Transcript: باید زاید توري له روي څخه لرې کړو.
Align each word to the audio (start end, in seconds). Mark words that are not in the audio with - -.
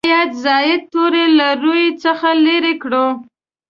باید 0.05 0.31
زاید 0.43 0.81
توري 0.91 1.25
له 1.37 1.47
روي 1.63 1.85
څخه 2.03 2.29
لرې 2.45 2.73
کړو. 2.83 3.07